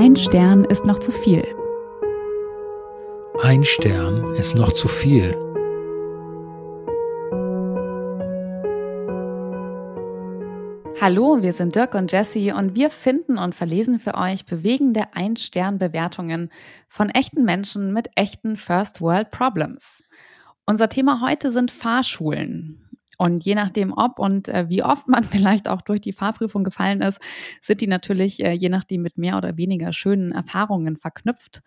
[0.00, 1.42] Ein Stern ist noch zu viel.
[3.42, 5.32] Ein Stern ist noch zu viel.
[11.00, 16.52] Hallo, wir sind Dirk und Jesse und wir finden und verlesen für euch bewegende Ein-Stern-Bewertungen
[16.88, 20.04] von echten Menschen mit echten First World Problems.
[20.64, 22.87] Unser Thema heute sind Fahrschulen.
[23.18, 27.02] Und je nachdem, ob und äh, wie oft man vielleicht auch durch die Fahrprüfung gefallen
[27.02, 27.20] ist,
[27.60, 31.60] sind die natürlich äh, je nachdem mit mehr oder weniger schönen Erfahrungen verknüpft.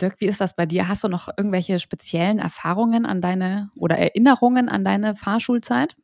[0.00, 0.88] Dirk, wie ist das bei dir?
[0.88, 5.96] Hast du noch irgendwelche speziellen Erfahrungen an deine oder Erinnerungen an deine Fahrschulzeit?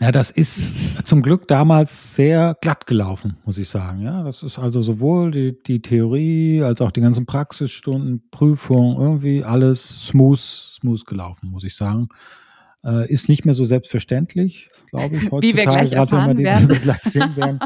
[0.00, 4.00] Ja, das ist zum Glück damals sehr glatt gelaufen, muss ich sagen.
[4.02, 9.42] Ja, das ist also sowohl die, die Theorie als auch die ganzen Praxisstunden, Prüfungen, irgendwie
[9.42, 12.08] alles smooth, smooth gelaufen, muss ich sagen.
[12.84, 16.44] Äh, ist nicht mehr so selbstverständlich, glaube ich, heutzutage, Wie wir gleich gerade wenn wir
[16.44, 16.68] werden.
[16.68, 17.58] wir gleich sehen werden.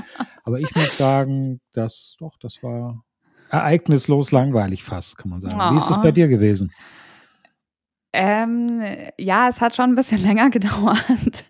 [0.44, 3.04] Aber ich muss sagen, dass doch, das war
[3.50, 5.56] ereignislos langweilig fast, kann man sagen.
[5.60, 5.72] Oh.
[5.74, 6.72] Wie ist es bei dir gewesen?
[8.14, 8.82] Ähm,
[9.18, 11.44] ja, es hat schon ein bisschen länger gedauert.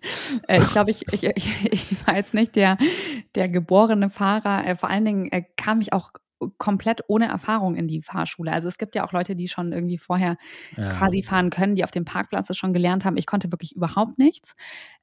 [0.47, 2.77] Äh, ich glaube, ich, ich, ich, ich, war jetzt nicht der,
[3.35, 4.65] der geborene Fahrer.
[4.65, 6.11] Äh, vor allen Dingen äh, kam ich auch
[6.57, 8.51] komplett ohne Erfahrung in die Fahrschule.
[8.51, 10.37] Also es gibt ja auch Leute, die schon irgendwie vorher
[10.77, 10.89] ja.
[10.89, 13.17] quasi fahren können, die auf dem Parkplatz es schon gelernt haben.
[13.17, 14.55] Ich konnte wirklich überhaupt nichts.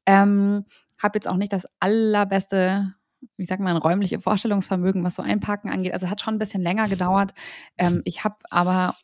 [0.07, 0.65] Ähm,
[0.99, 2.95] habe jetzt auch nicht das allerbeste
[3.37, 5.93] wie sagt man, räumliche Vorstellungsvermögen, was so Einparken angeht.
[5.93, 7.33] Also hat schon ein bisschen länger gedauert.
[7.77, 8.97] Ähm, ich habe aber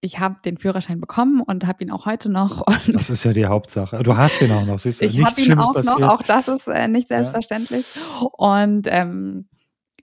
[0.00, 2.64] ich habe den Führerschein bekommen und habe ihn auch heute noch.
[2.86, 4.02] das ist ja die Hauptsache.
[4.02, 4.78] Du hast ihn auch noch.
[4.78, 5.98] Siehst du, ich habe ihn auch passiert.
[5.98, 6.08] noch.
[6.08, 7.86] Auch das ist äh, nicht selbstverständlich.
[7.94, 8.26] Ja.
[8.32, 9.48] Und ähm,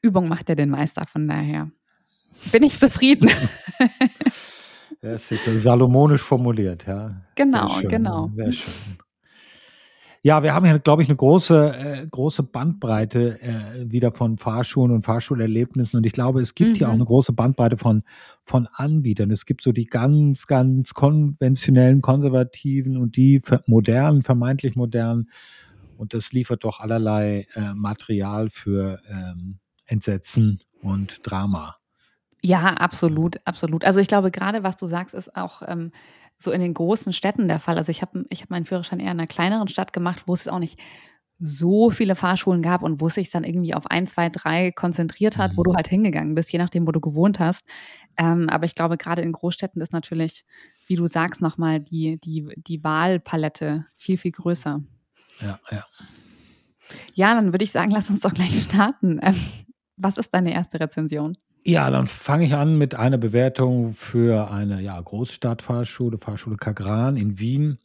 [0.05, 1.05] Übung macht ja den Meister.
[1.07, 1.69] Von daher
[2.51, 3.29] bin ich zufrieden.
[5.01, 7.21] das ist jetzt salomonisch formuliert, ja.
[7.35, 8.29] Genau, Sehr genau.
[8.33, 8.97] Sehr schön.
[10.25, 14.91] Ja, wir haben hier, glaube ich, eine große, äh, große Bandbreite äh, wieder von Fahrschulen
[14.91, 15.97] und Fahrschulerlebnissen.
[15.97, 16.75] Und ich glaube, es gibt mhm.
[16.77, 17.01] hier auch mhm.
[17.01, 18.01] eine große Bandbreite von,
[18.41, 19.29] von Anbietern.
[19.29, 25.29] Es gibt so die ganz, ganz konventionellen, konservativen und die modernen, vermeintlich modernen.
[25.95, 31.77] Und das liefert doch allerlei äh, Material für ähm, Entsetzen und Drama.
[32.41, 33.85] Ja, absolut, absolut.
[33.85, 35.91] Also ich glaube, gerade was du sagst, ist auch ähm,
[36.37, 37.77] so in den großen Städten der Fall.
[37.77, 40.47] Also ich habe ich hab meinen Führerschein eher in einer kleineren Stadt gemacht, wo es
[40.47, 40.79] auch nicht
[41.39, 45.37] so viele Fahrschulen gab und wo es sich dann irgendwie auf ein, zwei, drei konzentriert
[45.37, 45.75] hat, wo du mhm.
[45.75, 47.65] halt hingegangen bist, je nachdem, wo du gewohnt hast.
[48.17, 50.45] Ähm, aber ich glaube, gerade in Großstädten ist natürlich,
[50.87, 54.81] wie du sagst, nochmal die, die, die Wahlpalette viel, viel größer.
[55.41, 55.85] Ja, ja.
[57.15, 59.19] Ja, dann würde ich sagen, lass uns doch gleich starten.
[59.21, 59.35] Ähm,
[59.97, 61.37] was ist deine erste Rezension?
[61.63, 67.39] Ja, dann fange ich an mit einer Bewertung für eine ja, Großstadtfahrschule, Fahrschule Kagran in
[67.39, 67.79] Wien.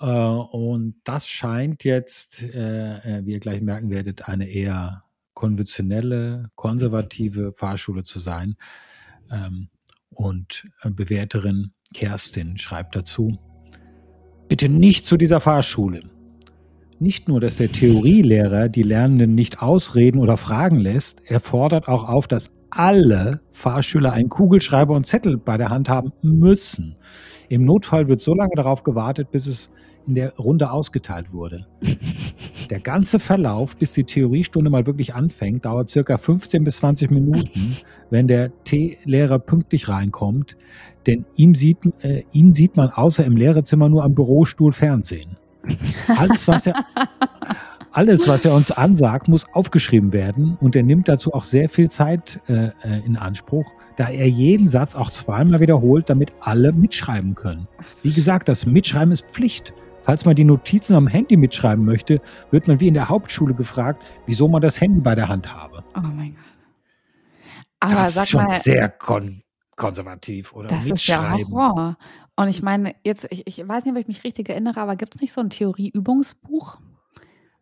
[0.00, 5.04] Äh, und das scheint jetzt, äh, äh, wie ihr gleich merken werdet, eine eher
[5.34, 8.56] konventionelle, konservative Fahrschule zu sein.
[9.30, 9.68] Ähm,
[10.10, 13.38] und Bewerterin Kerstin schreibt dazu,
[14.46, 16.11] bitte nicht zu dieser Fahrschule.
[17.02, 22.08] Nicht nur, dass der Theorielehrer die Lernenden nicht ausreden oder fragen lässt, er fordert auch
[22.08, 26.94] auf, dass alle Fahrschüler einen Kugelschreiber und Zettel bei der Hand haben müssen.
[27.48, 29.72] Im Notfall wird so lange darauf gewartet, bis es
[30.06, 31.66] in der Runde ausgeteilt wurde.
[32.70, 37.76] Der ganze Verlauf, bis die Theoriestunde mal wirklich anfängt, dauert circa 15 bis 20 Minuten,
[38.10, 40.56] wenn der T-Lehrer pünktlich reinkommt,
[41.06, 45.36] denn ihm sieht, äh, ihn sieht man außer im Lehrerzimmer nur am Bürostuhl Fernsehen.
[46.08, 46.84] Alles, was er,
[47.92, 51.90] alles, was er uns ansagt, muss aufgeschrieben werden und er nimmt dazu auch sehr viel
[51.90, 57.34] Zeit äh, äh, in Anspruch, da er jeden Satz auch zweimal wiederholt, damit alle mitschreiben
[57.34, 57.68] können.
[58.02, 59.72] Wie gesagt, das Mitschreiben ist Pflicht.
[60.04, 62.20] Falls man die Notizen am Handy mitschreiben möchte,
[62.50, 65.84] wird man wie in der Hauptschule gefragt, wieso man das Handy bei der Hand habe.
[65.96, 66.44] Oh mein Gott.
[67.78, 69.41] Aber das ist schon mal, sehr kon
[69.76, 70.68] konservativ, oder?
[70.68, 71.96] Das ist ja Horror.
[72.36, 75.14] Und ich meine, jetzt, ich, ich weiß nicht, ob ich mich richtig erinnere, aber gibt
[75.14, 76.78] es nicht so ein Theorieübungsbuch?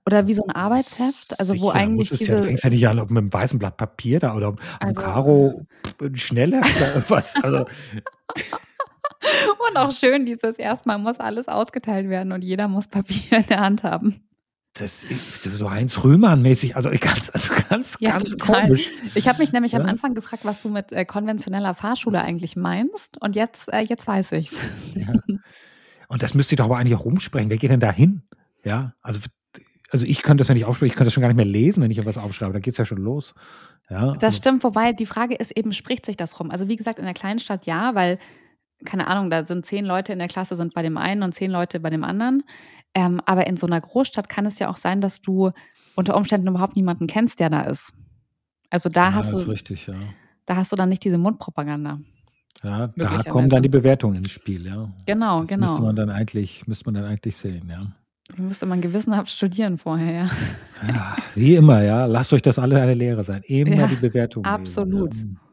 [0.07, 2.33] Oder wie so ein Arbeitsheft, also Sicher, wo eigentlich diese...
[2.33, 5.01] Ja, du fängst ja nicht an ob mit einem weißen Blatt Papier da oder also,
[5.01, 5.67] am Karo
[6.15, 7.37] schneller oder irgendwas.
[7.43, 7.59] Also.
[9.69, 13.61] und auch schön dieses, erstmal muss alles ausgeteilt werden und jeder muss Papier in der
[13.61, 14.23] Hand haben.
[14.75, 18.63] Das ist so Heinz Rühmann-mäßig, also ganz, also ganz, ja, ganz total.
[18.63, 18.89] komisch.
[19.15, 19.81] Ich habe mich nämlich ja?
[19.81, 23.21] am Anfang gefragt, was du mit äh, konventioneller Fahrschule eigentlich meinst.
[23.21, 24.59] Und jetzt, äh, jetzt weiß ich's.
[24.95, 25.13] Ja.
[26.09, 27.51] Und das müsste ich doch aber eigentlich auch rumsprechen.
[27.51, 28.23] Wer geht denn da hin?
[28.65, 29.21] Ja, also
[29.91, 31.83] also ich könnte das ja nicht aufschreiben, ich könnte das schon gar nicht mehr lesen,
[31.83, 32.53] wenn ich etwas aufschreibe.
[32.53, 33.35] Da geht es ja schon los.
[33.89, 34.37] Ja, das also.
[34.37, 36.51] stimmt, wobei die Frage ist eben, spricht sich das rum?
[36.51, 38.19] Also wie gesagt, in der kleinen Stadt ja, weil,
[38.85, 41.51] keine Ahnung, da sind zehn Leute in der Klasse, sind bei dem einen und zehn
[41.51, 42.45] Leute bei dem anderen.
[42.95, 45.51] Ähm, aber in so einer Großstadt kann es ja auch sein, dass du
[45.95, 47.93] unter Umständen überhaupt niemanden kennst, der da ist.
[48.71, 49.95] Also da Ja, hast ist du richtig, ja.
[50.47, 52.01] da hast du dann nicht diese Mundpropaganda.
[52.63, 54.93] Ja, da kommen dann die Bewertungen ins Spiel, ja.
[55.07, 55.87] Genau, Das müsste genau.
[55.87, 57.93] man dann eigentlich müsste man dann eigentlich sehen, ja.
[58.37, 60.31] Die müsste man gewissenhaft studieren vorher, ja.
[60.87, 62.07] Ja, wie immer, ja.
[62.07, 63.43] Lasst euch das alle eine Lehre sein.
[63.47, 65.15] Immer Ja, die Bewertung absolut.
[65.15, 65.39] lesen.
[65.43, 65.49] Ja.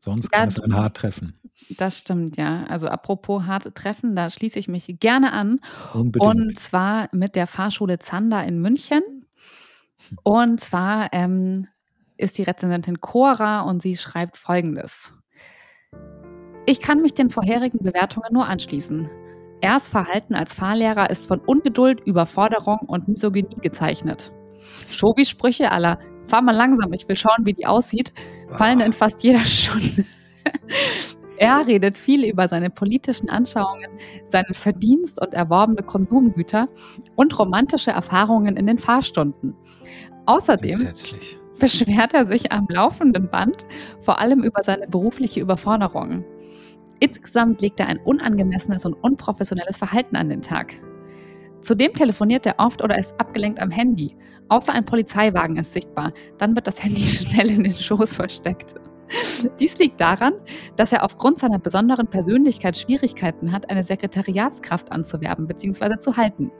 [0.00, 1.34] Sonst kann es einen hart treffen.
[1.70, 2.64] Das stimmt, ja.
[2.68, 5.60] Also apropos harte Treffen, da schließe ich mich gerne an.
[5.92, 6.30] Unbedingt.
[6.30, 9.02] Und zwar mit der Fahrschule Zander in München.
[10.22, 11.66] Und zwar ähm,
[12.16, 15.14] ist die Rezensentin Cora und sie schreibt folgendes.
[16.66, 19.10] Ich kann mich den vorherigen Bewertungen nur anschließen.
[19.60, 24.32] Ers Verhalten als Fahrlehrer ist von Ungeduld, Überforderung und Misogynie gezeichnet.
[24.90, 28.12] Schobi-Sprüche aller Fahr mal langsam, ich will schauen, wie die aussieht,
[28.56, 30.04] fallen in fast jeder Stunde.
[31.38, 33.90] Er redet viel über seine politischen Anschauungen,
[34.26, 36.68] seinen Verdienst und erworbene Konsumgüter
[37.16, 39.54] und romantische Erfahrungen in den Fahrstunden.
[40.26, 40.88] Außerdem
[41.58, 43.66] beschwert er sich am laufenden Band
[44.00, 46.24] vor allem über seine berufliche Überforderung.
[47.00, 50.74] Insgesamt legt er ein unangemessenes und unprofessionelles Verhalten an den Tag.
[51.60, 54.16] Zudem telefoniert er oft oder ist abgelenkt am Handy.
[54.48, 56.12] Außer ein Polizeiwagen ist sichtbar.
[56.38, 58.74] Dann wird das Handy schnell in den Schoß versteckt.
[59.60, 60.34] Dies liegt daran,
[60.76, 65.98] dass er aufgrund seiner besonderen Persönlichkeit Schwierigkeiten hat, eine Sekretariatskraft anzuwerben bzw.
[66.00, 66.50] zu halten.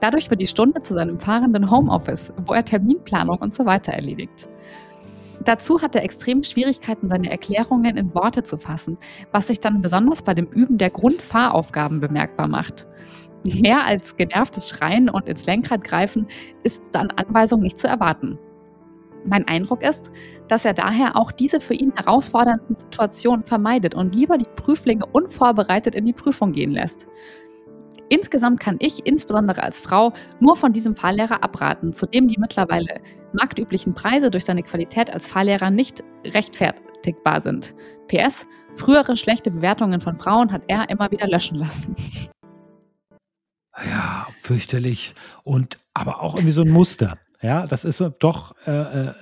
[0.00, 4.48] Dadurch wird die Stunde zu seinem fahrenden Homeoffice, wo er Terminplanung und so weiter erledigt.
[5.44, 8.98] Dazu hat er extrem Schwierigkeiten, seine Erklärungen in Worte zu fassen,
[9.32, 12.86] was sich dann besonders bei dem Üben der Grundfahraufgaben bemerkbar macht.
[13.44, 16.28] Mehr als genervtes Schreien und ins Lenkrad greifen
[16.62, 18.38] ist an Anweisung nicht zu erwarten.
[19.24, 20.10] Mein Eindruck ist,
[20.48, 25.94] dass er daher auch diese für ihn herausfordernden Situationen vermeidet und lieber die Prüflinge unvorbereitet
[25.94, 27.06] in die Prüfung gehen lässt.
[28.08, 33.00] Insgesamt kann ich, insbesondere als Frau, nur von diesem Fahrlehrer abraten, zudem die mittlerweile
[33.32, 37.74] marktüblichen Preise durch seine Qualität als Fahrlehrer nicht rechtfertigbar sind.
[38.08, 38.46] PS,
[38.76, 41.96] frühere schlechte Bewertungen von Frauen hat er immer wieder löschen lassen.
[43.82, 45.14] Ja, fürchterlich.
[45.44, 47.16] Und aber auch irgendwie so ein Muster.
[47.42, 49.12] Ja, das ist doch äh, äh,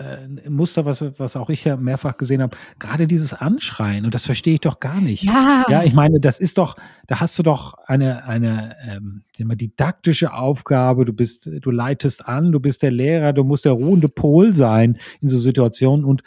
[0.47, 2.57] ein Muster, was, was auch ich ja mehrfach gesehen habe.
[2.79, 5.23] Gerade dieses Anschreien, und das verstehe ich doch gar nicht.
[5.23, 6.77] Ja, Ja, ich meine, das ist doch,
[7.07, 12.61] da hast du doch eine, eine ähm, didaktische Aufgabe, du bist, du leitest an, du
[12.61, 16.23] bist der Lehrer, du musst der ruhende Pol sein in so Situationen und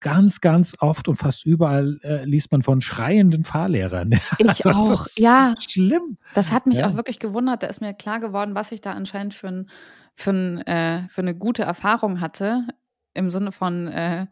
[0.00, 4.10] ganz, ganz oft und fast überall äh, liest man von schreienden Fahrlehrern.
[4.38, 5.06] ich Also, das auch.
[5.06, 6.18] ist Ja, Schlimm.
[6.34, 6.88] das hat mich Ja.
[6.90, 7.62] auch wirklich gewundert.
[7.62, 9.70] Da ist mir klar geworden, was ich da anscheinend für, ein,
[10.18, 12.66] für, ein, äh, für eine gute Erfahrung hatte.
[13.14, 14.26] Im Sinne von äh,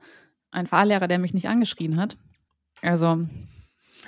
[0.51, 2.17] ein Fahrlehrer, der mich nicht angeschrien hat.
[2.83, 3.27] Also,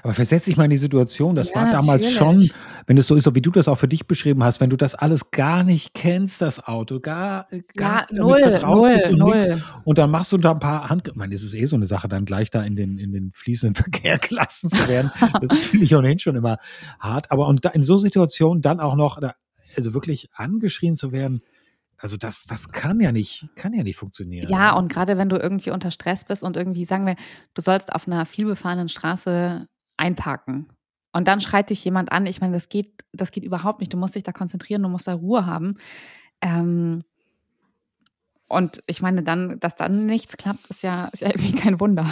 [0.02, 2.50] Aber versetz dich mal in die Situation, das Ja, war damals schon,
[2.86, 4.76] wenn es so ist, so wie du das auch für dich beschrieben hast, wenn du
[4.76, 7.46] das alles gar nicht kennst, das Auto, gar,
[7.76, 9.62] gar ja, null, vertraut null, bist und nix, null.
[9.84, 11.86] Und dann machst du da ein paar Hand, ich meine, es ist eh so eine
[11.86, 15.12] Sache, dann gleich da in den, in den fließenden Verkehr gelassen zu werden.
[15.40, 16.58] Das finde ich ohnehin schon immer
[16.98, 17.30] hart.
[17.30, 19.20] Aber und da in so Situationen dann auch noch,
[19.76, 21.42] also wirklich angeschrien zu werden,
[21.98, 24.48] also das, das kann ja nicht, kann ja nicht funktionieren.
[24.48, 27.16] Ja, und gerade wenn du irgendwie unter Stress bist und irgendwie, sagen wir,
[27.54, 29.66] du sollst auf einer vielbefahrenen Straße
[29.96, 30.72] einparken.
[31.12, 32.26] Und dann schreit dich jemand an.
[32.26, 33.92] Ich meine, das geht, das geht überhaupt nicht.
[33.92, 35.76] Du musst dich da konzentrieren, du musst da Ruhe haben.
[36.40, 37.02] Ähm,
[38.46, 42.06] und ich meine, dann, dass dann nichts klappt, ist ja, ist ja irgendwie kein Wunder.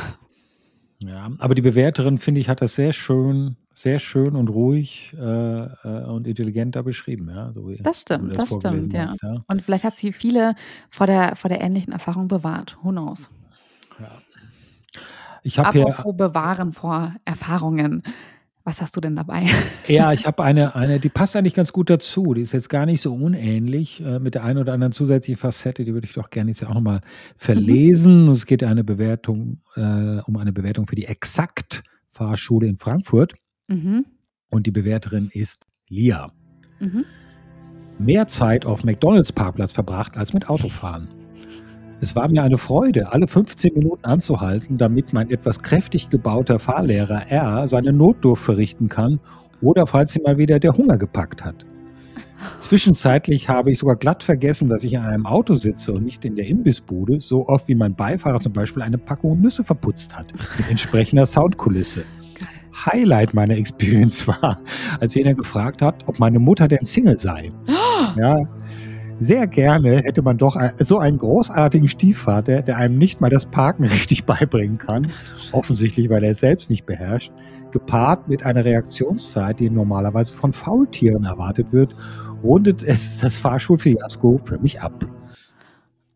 [1.09, 5.23] Ja, aber die Bewerterin, finde ich, hat das sehr schön, sehr schön und ruhig äh,
[5.23, 7.53] äh, und intelligent da beschrieben, ja.
[7.53, 9.09] So Das stimmt, das das stimmt, ja.
[9.09, 9.45] hast, ja.
[9.47, 10.55] Und vielleicht hat sie viele
[10.91, 12.79] vor der, vor der ähnlichen Erfahrung bewahrt.
[12.83, 13.31] Who knows?
[15.43, 18.03] Ich habe hier, Apropos bewahren vor Erfahrungen.
[18.67, 19.47] Was hast du denn dabei?
[19.87, 22.35] ja, ich habe eine, eine, die passt eigentlich ganz gut dazu.
[22.35, 25.85] Die ist jetzt gar nicht so unähnlich äh, mit der einen oder anderen zusätzlichen Facette.
[25.85, 27.01] Die würde ich doch gerne jetzt auch nochmal
[27.37, 28.29] verlesen.
[28.37, 33.35] Es geht eine Bewertung, äh, um eine Bewertung für die Exakt Fahrschule in Frankfurt.
[33.69, 34.05] Mhm.
[34.51, 36.33] Und die Bewerterin ist Lia.
[36.81, 37.05] Mhm.
[37.99, 41.09] mehr Zeit auf McDonalds Parkplatz verbracht als mit Autofahren.
[42.01, 47.31] Es war mir eine Freude, alle 15 Minuten anzuhalten, damit mein etwas kräftig gebauter Fahrlehrer
[47.31, 49.19] R seine Notdurft verrichten kann
[49.63, 51.65] oder falls ihn mal wieder der Hunger gepackt hat.
[52.61, 56.37] Zwischenzeitlich habe ich sogar glatt vergessen, dass ich in einem Auto sitze und nicht in
[56.37, 60.71] der Imbissbude, so oft wie mein Beifahrer zum Beispiel eine Packung Nüsse verputzt hat, mit
[60.71, 62.05] entsprechender Soundkulisse.
[62.85, 64.61] Highlight meiner Experience war,
[65.01, 67.53] als jener gefragt hat, ob meine Mutter denn Single sei.
[68.17, 68.39] Ja,
[69.19, 73.85] sehr gerne hätte man doch so einen großartigen Stiefvater, der einem nicht mal das Parken
[73.85, 75.13] richtig beibringen kann,
[75.53, 77.33] offensichtlich weil er es selbst nicht beherrscht,
[77.71, 81.95] gepaart mit einer Reaktionszeit, die normalerweise von Faultieren erwartet wird,
[82.43, 85.07] rundet es das Fahrschulfiasko für mich ab.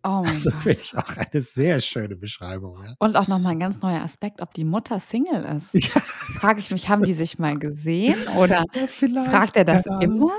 [0.03, 0.63] Oh mein Also Gott.
[0.63, 2.79] finde ich auch eine sehr schöne Beschreibung.
[2.83, 2.95] Ja.
[2.99, 5.75] Und auch nochmal ein ganz neuer Aspekt, ob die Mutter Single ist.
[5.95, 10.33] Ja, Frage ich mich, haben die sich mal gesehen oder ja, fragt er das immer?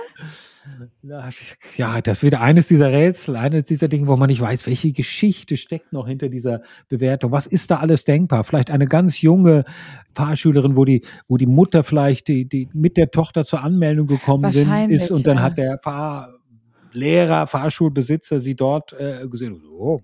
[1.78, 4.92] Ja, das ist wieder eines dieser Rätsel, eines dieser Dinge, wo man nicht weiß, welche
[4.92, 7.32] Geschichte steckt noch hinter dieser Bewertung.
[7.32, 8.44] Was ist da alles denkbar?
[8.44, 9.66] Vielleicht eine ganz junge
[10.14, 14.52] Fahrschülerin, wo die, wo die Mutter vielleicht die, die mit der Tochter zur Anmeldung gekommen
[14.52, 15.44] sind, ist und dann ja.
[15.44, 19.54] hat der Fahrlehrer, Fahrschulbesitzer sie dort äh, gesehen.
[19.54, 20.00] und Oh,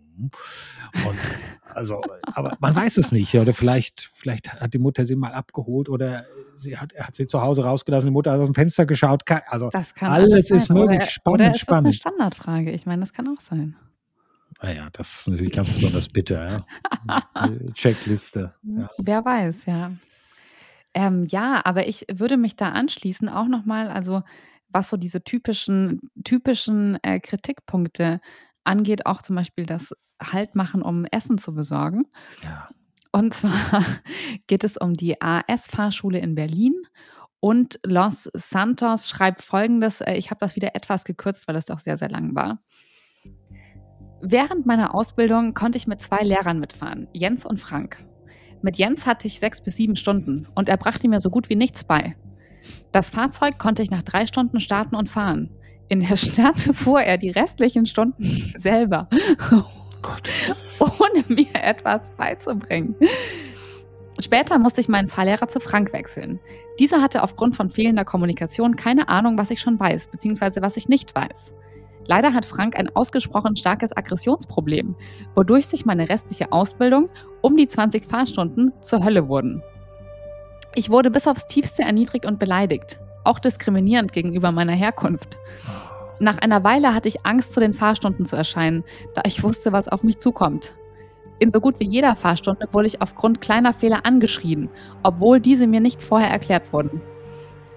[1.07, 1.17] und
[1.77, 3.35] also, aber man weiß es nicht.
[3.35, 6.25] Oder vielleicht, vielleicht hat die Mutter sie mal abgeholt oder
[6.57, 9.23] sie hat, er hat sie zu Hause rausgelassen, die Mutter hat aus dem Fenster geschaut.
[9.47, 10.57] Also Das kann Alles sein.
[10.57, 10.99] ist möglich.
[10.99, 11.95] Oder, Spannend, oder ist das eine spannend.
[11.95, 12.71] Standardfrage?
[12.71, 13.75] Ich meine, das kann auch sein.
[14.61, 16.65] Naja, das ist natürlich ganz besonders bitter,
[17.07, 17.49] ja.
[17.73, 18.55] Checkliste.
[18.63, 18.89] Ja.
[18.97, 19.91] Wer weiß, ja.
[20.93, 24.23] Ähm, ja, aber ich würde mich da anschließen, auch nochmal, also
[24.69, 28.19] was so diese typischen, typischen äh, Kritikpunkte
[28.63, 32.05] angeht, auch zum Beispiel das Halt machen, um Essen zu besorgen.
[32.43, 32.69] Ja.
[33.17, 33.83] Und zwar
[34.47, 36.75] geht es um die AS-Fahrschule in Berlin.
[37.39, 41.79] Und Los Santos schreibt folgendes: äh, Ich habe das wieder etwas gekürzt, weil es doch
[41.79, 42.59] sehr, sehr lang war.
[44.21, 48.05] Während meiner Ausbildung konnte ich mit zwei Lehrern mitfahren, Jens und Frank.
[48.61, 51.55] Mit Jens hatte ich sechs bis sieben Stunden und er brachte mir so gut wie
[51.55, 52.15] nichts bei.
[52.91, 55.49] Das Fahrzeug konnte ich nach drei Stunden starten und fahren.
[55.87, 59.09] In der Stadt fuhr er die restlichen Stunden selber,
[60.03, 60.29] Gott.
[60.99, 62.95] Ohne mir etwas beizubringen.
[64.19, 66.39] Später musste ich meinen Fahrlehrer zu Frank wechseln.
[66.79, 70.89] Dieser hatte aufgrund von fehlender Kommunikation keine Ahnung, was ich schon weiß, beziehungsweise was ich
[70.89, 71.53] nicht weiß.
[72.07, 74.95] Leider hat Frank ein ausgesprochen starkes Aggressionsproblem,
[75.35, 77.09] wodurch sich meine restliche Ausbildung
[77.41, 79.61] um die 20 Fahrstunden zur Hölle wurden.
[80.73, 85.37] Ich wurde bis aufs tiefste erniedrigt und beleidigt, auch diskriminierend gegenüber meiner Herkunft.
[86.19, 89.87] Nach einer Weile hatte ich Angst, zu den Fahrstunden zu erscheinen, da ich wusste, was
[89.87, 90.73] auf mich zukommt.
[91.39, 94.69] In so gut wie jeder Fahrstunde wurde ich aufgrund kleiner Fehler angeschrien,
[95.03, 97.01] obwohl diese mir nicht vorher erklärt wurden.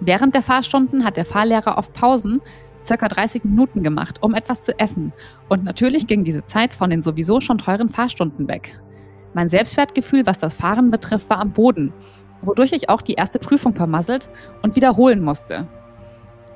[0.00, 2.40] Während der Fahrstunden hat der Fahrlehrer auf Pausen
[2.88, 3.08] ca.
[3.08, 5.12] 30 Minuten gemacht, um etwas zu essen.
[5.48, 8.80] Und natürlich ging diese Zeit von den sowieso schon teuren Fahrstunden weg.
[9.34, 11.92] Mein Selbstwertgefühl, was das Fahren betrifft, war am Boden,
[12.42, 14.30] wodurch ich auch die erste Prüfung vermasselt
[14.62, 15.68] und wiederholen musste.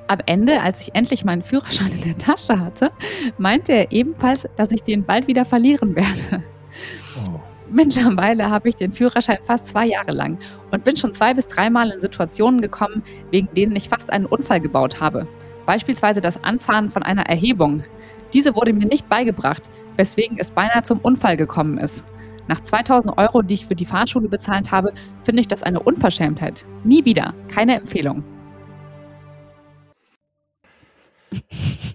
[0.07, 2.91] Am Ende, als ich endlich meinen Führerschein in der Tasche hatte,
[3.37, 6.43] meinte er ebenfalls, dass ich den bald wieder verlieren werde.
[7.75, 10.37] Mittlerweile habe ich den Führerschein fast zwei Jahre lang
[10.71, 14.61] und bin schon zwei bis dreimal in Situationen gekommen, wegen denen ich fast einen Unfall
[14.61, 15.27] gebaut habe.
[15.65, 17.83] Beispielsweise das Anfahren von einer Erhebung.
[18.31, 19.63] Diese wurde mir nicht beigebracht,
[19.97, 22.05] weswegen es beinahe zum Unfall gekommen ist.
[22.47, 26.65] Nach 2000 Euro, die ich für die Fahrschule bezahlt habe, finde ich das eine Unverschämtheit.
[26.85, 27.33] Nie wieder.
[27.49, 28.23] Keine Empfehlung.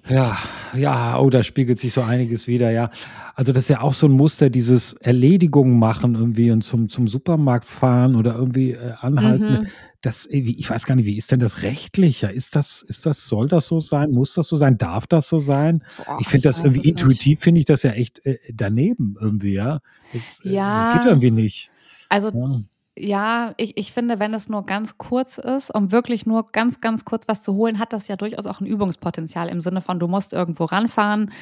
[0.09, 0.39] Ja,
[0.77, 2.91] ja, oh, da spiegelt sich so einiges wieder, ja.
[3.35, 7.09] Also das ist ja auch so ein Muster, dieses Erledigungen machen irgendwie und zum, zum
[7.09, 9.63] Supermarkt fahren oder irgendwie äh, anhalten.
[9.63, 9.67] Mhm.
[10.03, 12.23] Das, irgendwie- ich weiß gar nicht, wie ist denn das rechtlich?
[12.23, 14.11] Ja, ist das, ist das, soll das so sein?
[14.11, 14.79] Muss das so sein?
[14.79, 15.83] Darf das so sein?
[16.07, 19.81] Boah, ich finde das irgendwie intuitiv, finde ich das ja echt äh, daneben irgendwie, ja.
[20.13, 20.85] Das, äh, Ja.
[20.87, 21.71] das geht irgendwie nicht.
[22.09, 22.61] Also Ja.
[23.01, 27.05] Ja, ich, ich finde, wenn es nur ganz kurz ist, um wirklich nur ganz, ganz
[27.05, 30.07] kurz was zu holen, hat das ja durchaus auch ein Übungspotenzial im Sinne von, du
[30.07, 31.33] musst irgendwo ranfahren,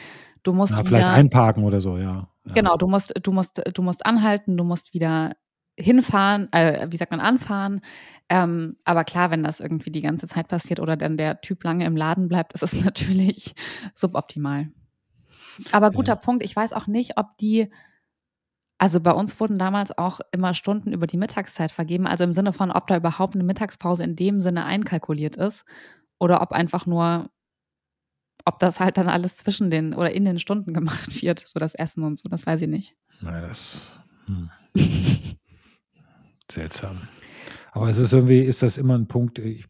[0.42, 2.28] du musst Ja, wieder, vielleicht einparken oder so, ja.
[2.46, 2.54] ja.
[2.54, 5.32] genau, du musst, du musst, du musst anhalten, du musst wieder
[5.78, 7.80] hinfahren, äh, wie sagt man, anfahren.
[8.28, 11.86] Ähm, aber klar, wenn das irgendwie die ganze Zeit passiert oder dann der Typ lange
[11.86, 13.54] im Laden bleibt, ist es natürlich
[13.94, 14.68] suboptimal.
[15.72, 16.16] Aber guter Ja.
[16.16, 16.44] Punkt.
[16.44, 17.70] Ich weiß auch nicht, ob die,
[18.78, 22.52] also bei uns wurden damals auch immer Stunden über die Mittagszeit vergeben, also im Sinne
[22.52, 25.64] von, ob da überhaupt eine Mittagspause in dem Sinne einkalkuliert ist
[26.18, 27.28] oder ob einfach nur,
[28.44, 31.74] ob das halt dann alles zwischen den oder in den Stunden gemacht wird, so das
[31.74, 32.94] Essen und so, das weiß ich nicht.
[33.20, 33.82] Nein, das.
[34.26, 34.50] Hm.
[36.50, 37.00] Seltsam.
[37.72, 39.66] Aber es ist irgendwie, ist das immer ein Punkt, ich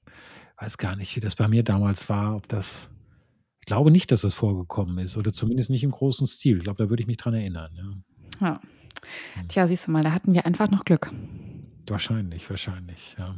[0.60, 2.88] weiß gar nicht, wie das bei mir damals war, ob das.
[3.60, 6.58] Ich glaube nicht, dass das vorgekommen ist oder zumindest nicht im großen Stil.
[6.58, 7.70] Ich glaube, da würde ich mich dran erinnern.
[8.40, 8.46] Ja.
[8.48, 8.60] Ja.
[9.48, 11.10] Tja, siehst du mal, da hatten wir einfach noch Glück.
[11.86, 13.34] Wahrscheinlich, wahrscheinlich, ja.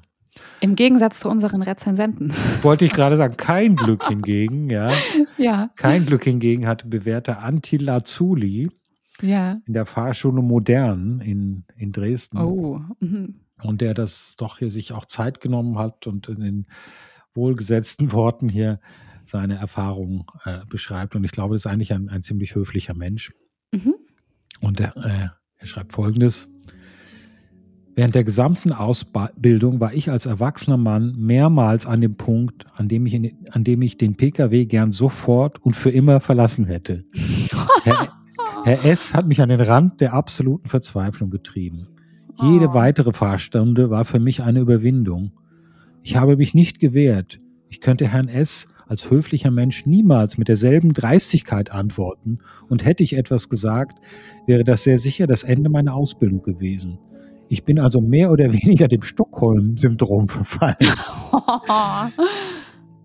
[0.61, 2.33] Im Gegensatz zu unseren Rezensenten.
[2.63, 4.93] Wollte ich gerade sagen, kein Glück hingegen, ja.
[5.39, 8.71] ja, Kein Glück hingegen hatte bewährter Antti Lazuli
[9.21, 9.61] ja.
[9.67, 12.39] in der Fahrschule Modern in, in Dresden.
[12.39, 12.81] Oh.
[13.01, 13.41] Mhm.
[13.63, 16.67] und der das doch hier sich auch Zeit genommen hat und in den
[17.35, 18.81] wohlgesetzten Worten hier
[19.25, 21.15] seine Erfahrungen äh, beschreibt.
[21.15, 23.33] Und ich glaube, das ist eigentlich ein, ein ziemlich höflicher Mensch.
[23.73, 23.95] Mhm.
[24.61, 25.29] Und er, äh,
[25.61, 26.49] er schreibt Folgendes.
[27.95, 33.05] Während der gesamten Ausbildung war ich als erwachsener Mann mehrmals an dem Punkt, an dem
[33.05, 37.05] ich, in, an dem ich den Pkw gern sofort und für immer verlassen hätte.
[37.85, 38.09] Her
[38.65, 39.15] Herr S.
[39.15, 41.89] hat mich an den Rand der absoluten Verzweiflung getrieben.
[42.43, 42.75] Jede Oh.
[42.75, 45.33] weitere Fahrstunde war für mich eine Überwindung.
[46.03, 47.41] Ich habe mich nicht gewehrt.
[47.69, 48.69] Ich könnte Herrn S.
[48.91, 53.99] als höflicher Mensch niemals mit derselben Dreistigkeit antworten, und hätte ich etwas gesagt,
[54.47, 56.99] wäre das sehr sicher das Ende meiner Ausbildung gewesen.
[57.49, 60.75] Ich bin also mehr oder weniger dem Stockholm-Syndrom verfallen.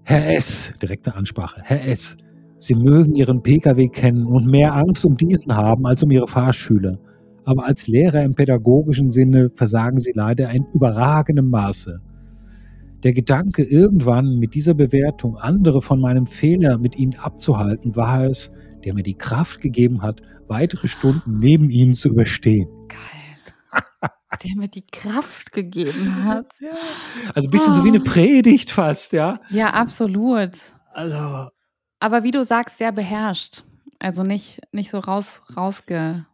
[0.04, 2.18] Herr S., direkte Ansprache, Herr S.,
[2.58, 6.98] Sie mögen Ihren Pkw kennen und mehr Angst um diesen haben als um Ihre Fahrschüler.
[7.44, 12.00] Aber als Lehrer im pädagogischen Sinne versagen Sie leider in überragendem Maße.
[13.06, 18.52] Der Gedanke, irgendwann mit dieser Bewertung andere von meinem Fehler mit Ihnen abzuhalten, war es,
[18.84, 22.68] der mir die Kraft gegeben hat, weitere Stunden neben Ihnen zu überstehen.
[22.88, 24.10] Geil.
[24.44, 26.48] Der mir die Kraft gegeben hat.
[27.36, 29.40] Also ein bisschen so wie eine Predigt fast, ja.
[29.52, 30.54] Ja, absolut.
[30.92, 31.50] Also,
[32.00, 33.64] Aber wie du sagst, sehr beherrscht.
[34.00, 36.26] Also nicht, nicht so raus, rausge.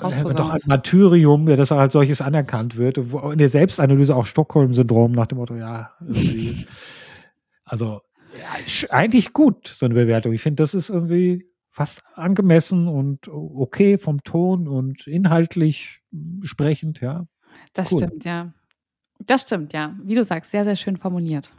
[0.00, 2.98] Doch ein Martyrium, ja, das als solches anerkannt wird.
[2.98, 6.66] In der Selbstanalyse auch Stockholm-Syndrom nach dem Motto, ja, irgendwie.
[7.64, 8.00] Also,
[8.36, 10.32] ja, eigentlich gut, so eine Bewertung.
[10.32, 16.00] Ich finde, das ist irgendwie fast angemessen und okay vom Ton und inhaltlich
[16.42, 17.26] sprechend, ja.
[17.72, 17.98] Das Cool.
[17.98, 18.52] stimmt, ja.
[19.24, 19.96] Das stimmt, ja.
[20.02, 21.52] Wie du sagst, sehr, sehr schön formuliert.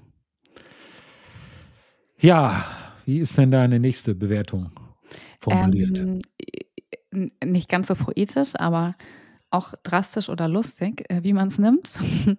[2.19, 2.65] Ja,
[3.05, 4.71] wie ist denn deine nächste Bewertung
[5.39, 5.97] formuliert?
[5.97, 6.21] Ähm,
[7.11, 8.95] nicht ganz so poetisch, aber
[9.49, 11.91] auch drastisch oder lustig, äh, wie man es nimmt.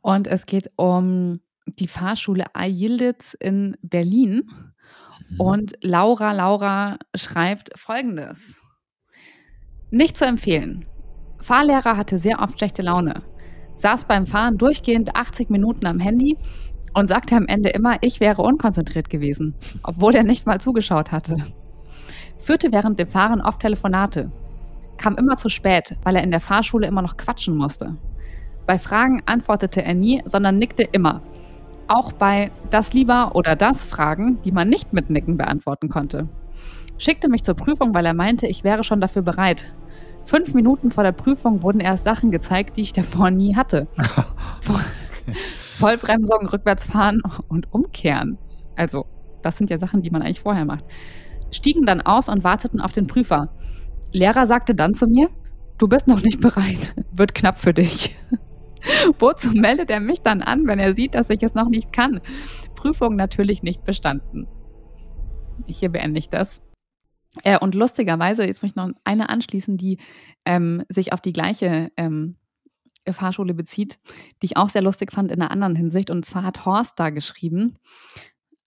[0.00, 4.48] Und es geht um die Fahrschule Ayilditz in Berlin.
[5.28, 5.40] Mhm.
[5.40, 8.62] Und Laura Laura schreibt folgendes.
[9.90, 10.86] Nicht zu empfehlen.
[11.40, 13.22] Fahrlehrer hatte sehr oft schlechte Laune.
[13.76, 16.38] Saß beim Fahren durchgehend 80 Minuten am Handy
[16.94, 21.36] und sagte am Ende immer, ich wäre unkonzentriert gewesen, obwohl er nicht mal zugeschaut hatte.
[22.38, 24.30] Führte während dem Fahren oft Telefonate.
[24.98, 27.96] Kam immer zu spät, weil er in der Fahrschule immer noch quatschen musste.
[28.66, 31.22] Bei Fragen antwortete er nie, sondern nickte immer.
[31.88, 36.28] Auch bei das lieber oder das Fragen, die man nicht mit Nicken beantworten konnte.
[36.98, 39.72] Schickte mich zur Prüfung, weil er meinte, ich wäre schon dafür bereit.
[40.24, 43.86] Fünf Minuten vor der Prüfung wurden erst Sachen gezeigt, die ich davor nie hatte.
[44.62, 44.80] Voll-
[45.78, 48.38] Vollbremsung, rückwärts fahren und umkehren.
[48.76, 49.06] Also,
[49.42, 50.84] das sind ja Sachen, die man eigentlich vorher macht.
[51.56, 53.52] Stiegen dann aus und warteten auf den Prüfer.
[54.12, 55.28] Lehrer sagte dann zu mir,
[55.78, 58.16] du bist noch nicht bereit, wird knapp für dich.
[59.18, 62.20] Wozu meldet er mich dann an, wenn er sieht, dass ich es noch nicht kann?
[62.76, 64.46] Prüfung natürlich nicht bestanden.
[65.66, 66.62] Hier beende ich das.
[67.42, 69.98] Äh, und lustigerweise, jetzt möchte ich noch eine anschließen, die
[70.44, 72.36] ähm, sich auf die gleiche ähm,
[73.08, 73.98] Fahrschule bezieht,
[74.42, 76.10] die ich auch sehr lustig fand in einer anderen Hinsicht.
[76.10, 77.78] Und zwar hat Horst da geschrieben,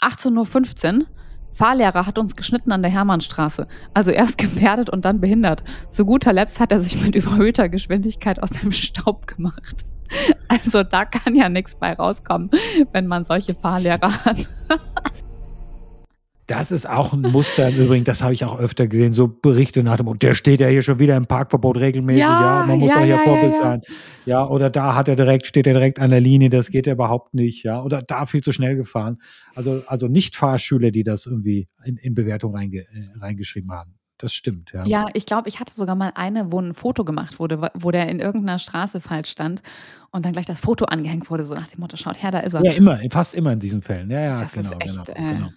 [0.02, 1.06] 18.15 Uhr,
[1.54, 3.68] Fahrlehrer hat uns geschnitten an der Hermannstraße.
[3.94, 5.64] Also erst gefährdet und dann behindert.
[5.90, 9.86] Zu guter Letzt hat er sich mit überhöhter Geschwindigkeit aus dem Staub gemacht.
[10.48, 12.50] Also da kann ja nichts bei rauskommen,
[12.92, 14.50] wenn man solche Fahrlehrer hat.
[16.50, 19.84] Das ist auch ein Muster im Übrigen, das habe ich auch öfter gesehen, so Berichte
[19.84, 22.80] nach dem Motto, der steht ja hier schon wieder im Parkverbot regelmäßig, ja, Ja, man
[22.80, 23.82] muss ja, doch hier ja, Vorbild ja, sein.
[24.26, 26.94] Ja, oder da hat er direkt, steht er direkt an der Linie, das geht ja
[26.94, 29.18] überhaupt nicht, ja, oder da viel zu schnell gefahren.
[29.54, 32.86] Also, also nicht Fahrschüler, die das irgendwie in, in Bewertung reinge, äh,
[33.22, 34.00] reingeschrieben haben.
[34.18, 34.86] Das stimmt, ja.
[34.88, 38.10] Ja, ich glaube, ich hatte sogar mal eine, wo ein Foto gemacht wurde, wo- der
[38.10, 39.62] in irgendeiner Straße falsch stand
[40.12, 42.54] und dann gleich das Foto angehängt wurde, so nach dem Motto, schaut her, da ist
[42.56, 42.66] er.
[42.66, 44.10] Ja, immer, fast immer in diesen Fällen.
[44.10, 45.50] Ja, ja, Das ist genau, echt, genau, äh, genau.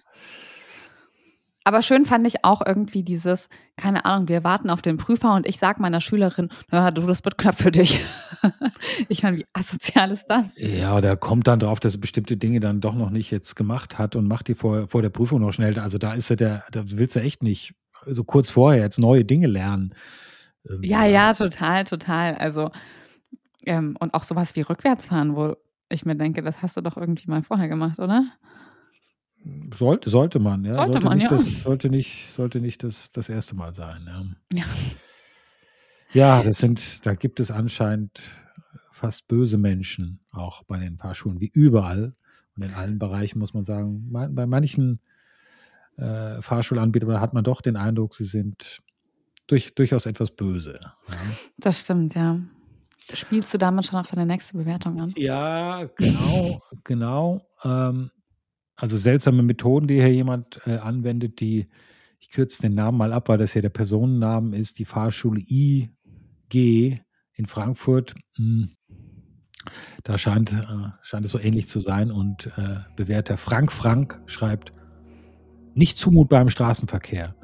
[1.63, 3.47] Aber schön fand ich auch irgendwie dieses,
[3.77, 7.23] keine Ahnung, wir warten auf den Prüfer und ich sag meiner Schülerin, na, du, das
[7.23, 7.99] wird knapp für dich.
[9.07, 10.45] ich meine, wie asozial ist das?
[10.55, 13.97] Ja, der kommt dann drauf, dass er bestimmte Dinge dann doch noch nicht jetzt gemacht
[13.97, 15.79] hat und macht die vor, vor der Prüfung noch schnell.
[15.79, 19.23] Also da ist er der, da willst du echt nicht so kurz vorher jetzt neue
[19.23, 19.93] Dinge lernen.
[20.65, 22.35] Irgendwie, Ja, ja, total, total.
[22.35, 22.71] Also,
[23.65, 25.55] ähm, und auch sowas wie Rückwärtsfahren, wo
[25.89, 28.25] ich mir denke, das hast du doch irgendwie mal vorher gemacht, oder?
[29.73, 30.73] Sollte, sollte man, ja.
[30.73, 31.37] Sollte man, nicht ja.
[31.37, 34.07] Das, sollte nicht, sollte nicht das, das erste Mal sein.
[34.53, 34.59] Ja.
[34.59, 34.65] Ja.
[36.13, 38.21] ja, das sind, da gibt es anscheinend
[38.91, 42.15] fast böse Menschen auch bei den Fahrschulen, wie überall.
[42.55, 44.99] Und in allen Bereichen muss man sagen, bei manchen
[45.97, 48.81] äh, Fahrschulanbietern hat man doch den Eindruck, sie sind
[49.47, 50.79] durch, durchaus etwas böse.
[51.09, 51.15] Ja.
[51.57, 52.39] Das stimmt, ja.
[53.13, 55.13] Spielst du damit schon auf deine nächste Bewertung an?
[55.17, 57.45] Ja, genau, genau.
[57.63, 58.11] Ähm,
[58.75, 61.67] also seltsame Methoden, die hier jemand äh, anwendet, die,
[62.19, 67.01] ich kürze den Namen mal ab, weil das hier der Personennamen ist, die Fahrschule IG
[67.33, 68.15] in Frankfurt.
[68.35, 68.71] Hm.
[70.03, 74.73] Da scheint, äh, scheint es so ähnlich zu sein und äh, Bewerter Frank Frank schreibt,
[75.73, 77.35] nicht zumutbar im Straßenverkehr.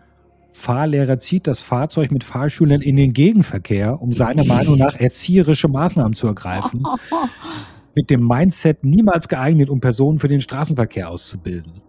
[0.51, 6.15] Fahrlehrer zieht das Fahrzeug mit Fahrschülern in den Gegenverkehr, um seiner Meinung nach erzieherische Maßnahmen
[6.15, 6.83] zu ergreifen.
[7.95, 11.81] Mit dem Mindset niemals geeignet, um Personen für den Straßenverkehr auszubilden.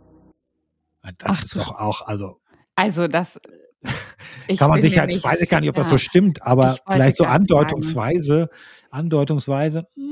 [1.18, 2.40] Das Ach, ist doch auch, also.
[2.74, 3.38] Also, das.
[4.58, 7.24] kann man sich halt, ich weiß gar nicht, ob das so stimmt, aber vielleicht so
[7.24, 8.50] andeutungsweise,
[8.90, 10.04] andeutungsweise, mh,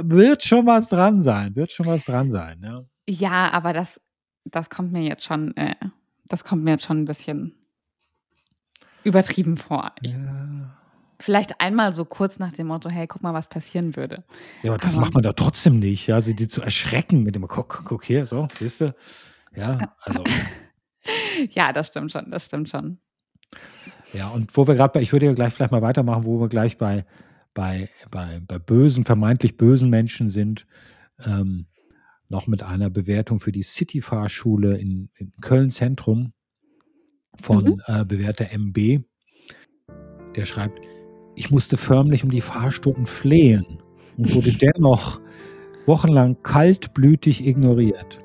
[0.00, 2.60] hm, wird schon was dran sein, wird schon was dran sein.
[2.62, 4.00] Ja, ja aber das,
[4.44, 5.74] das kommt mir jetzt schon, äh,
[6.24, 7.54] das kommt mir jetzt schon ein bisschen
[9.04, 9.92] übertrieben vor.
[10.02, 10.76] Ich, ja.
[11.18, 14.24] Vielleicht einmal so kurz nach dem Motto, hey, guck mal, was passieren würde.
[14.62, 17.34] Ja, aber das aber, macht man da trotzdem nicht, ja, sie die zu erschrecken mit
[17.34, 18.94] dem, guck, guck hier, so, siehst du?
[19.54, 20.24] Ja, also.
[21.50, 22.98] ja, das stimmt schon, das stimmt schon.
[24.12, 26.48] Ja, und wo wir gerade bei, ich würde ja gleich vielleicht mal weitermachen, wo wir
[26.48, 27.06] gleich bei,
[27.54, 30.66] bei, bei, bei bösen, vermeintlich bösen Menschen sind,
[31.24, 31.66] ähm,
[32.28, 36.32] noch mit einer Bewertung für die City-Fahrschule in, in Köln Zentrum
[37.34, 37.82] von mhm.
[37.86, 39.04] äh, Bewerter MB.
[40.34, 40.80] Der schreibt,
[41.36, 43.78] ich musste förmlich um die Fahrstunden flehen
[44.16, 45.20] und wurde dennoch
[45.86, 48.20] wochenlang kaltblütig ignoriert.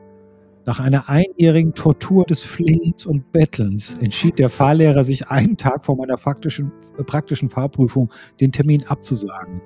[0.65, 5.97] Nach einer einjährigen Tortur des Flehens und Bettelns entschied der Fahrlehrer sich einen Tag vor
[5.97, 9.62] meiner faktischen, äh, praktischen Fahrprüfung den Termin abzusagen.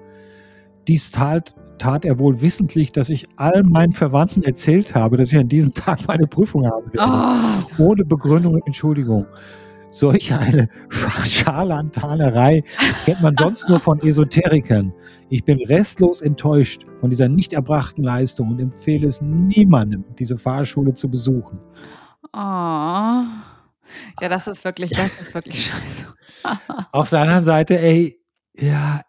[0.87, 5.39] Dies tat, tat er wohl wissentlich, dass ich all meinen Verwandten erzählt habe, dass ich
[5.39, 6.89] an diesem Tag meine Prüfung habe.
[6.97, 7.83] Oh.
[7.83, 9.25] Ohne Begründung und Entschuldigung.
[9.95, 10.67] Solch eine
[11.23, 12.65] Scharlatanerei
[13.05, 14.93] kennt man sonst nur von Esoterikern.
[15.29, 20.93] Ich bin restlos enttäuscht von dieser nicht erbrachten Leistung und empfehle es niemandem, diese Fahrschule
[20.95, 21.61] zu besuchen.
[22.33, 23.23] Oh.
[24.19, 26.07] Ja, das ist wirklich, das ist wirklich scheiße.
[26.91, 28.19] Auf der anderen Seite, ey,
[28.53, 29.01] ja,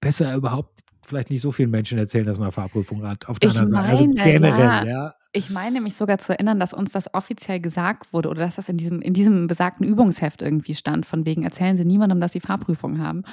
[0.00, 0.73] besser überhaupt
[1.06, 3.28] vielleicht nicht so vielen Menschen erzählen, dass man Fahrprüfung hat.
[3.28, 4.20] Auf der ich anderen meine, Seite.
[4.20, 4.84] Also generell, ja.
[4.84, 5.14] ja.
[5.32, 8.68] Ich meine mich sogar zu erinnern, dass uns das offiziell gesagt wurde oder dass das
[8.68, 12.40] in diesem, in diesem besagten Übungsheft irgendwie stand, von wegen erzählen Sie niemandem, dass Sie
[12.40, 13.24] Fahrprüfung haben.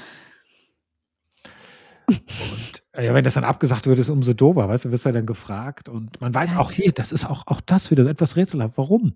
[2.08, 5.26] Und ja, wenn das dann abgesagt wird, ist umso dober, weißt du, wirst du dann
[5.26, 8.78] gefragt und man weiß auch hier, das ist auch, auch das wieder etwas rätselhaft.
[8.78, 9.14] Warum?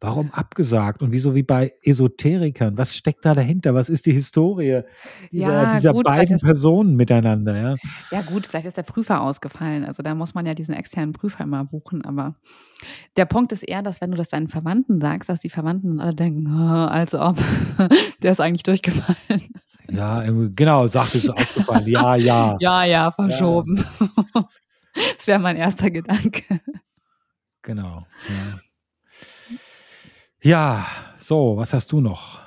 [0.00, 1.02] Warum abgesagt?
[1.02, 2.78] Und wieso wie bei Esoterikern?
[2.78, 3.74] Was steckt da dahinter?
[3.74, 4.80] Was ist die Historie
[5.30, 7.54] dieser, ja, dieser gut, beiden Personen miteinander?
[7.54, 7.76] Ja?
[8.10, 9.84] ja, gut, vielleicht ist der Prüfer ausgefallen.
[9.84, 12.06] Also da muss man ja diesen externen Prüfer immer buchen.
[12.06, 12.34] Aber
[13.18, 16.14] der Punkt ist eher, dass wenn du das deinen Verwandten sagst, dass die Verwandten alle
[16.14, 17.36] denken, oh, als ob
[18.22, 19.52] der ist eigentlich durchgefallen.
[19.90, 20.22] Ja,
[20.54, 21.86] genau, sagt es ausgefallen.
[21.86, 22.56] Ja, ja.
[22.60, 23.84] Ja, ja, verschoben.
[24.34, 24.48] Ja.
[25.16, 26.60] das wäre mein erster Gedanke.
[27.62, 28.06] Genau.
[28.28, 28.60] Ja.
[30.42, 30.86] ja.
[31.18, 32.40] so, was hast du noch?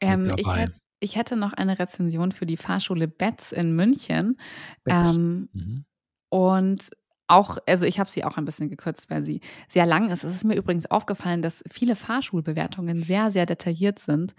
[0.00, 4.38] Ähm, ich, hätt, ich, hätte noch eine Rezension für die Fahrschule Betz in München.
[4.86, 5.84] Ähm, mhm.
[6.28, 6.90] Und
[7.28, 10.24] auch, also ich habe sie auch ein bisschen gekürzt, weil sie sehr lang ist.
[10.24, 14.34] Es ist mir übrigens aufgefallen, dass viele Fahrschulbewertungen sehr, sehr detailliert sind.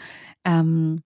[0.46, 1.04] Ähm,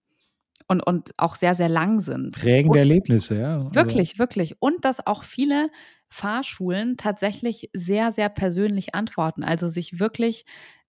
[0.72, 2.40] und, und auch sehr, sehr lang sind.
[2.40, 3.58] Prägende Erlebnisse, ja.
[3.58, 4.56] Also wirklich, wirklich.
[4.62, 5.70] Und dass auch viele
[6.08, 9.44] Fahrschulen tatsächlich sehr, sehr persönlich antworten.
[9.44, 10.46] Also sich wirklich,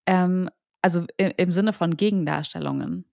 [0.06, 0.48] ähm,
[0.82, 3.06] also im, im Sinne von Gegendarstellungen.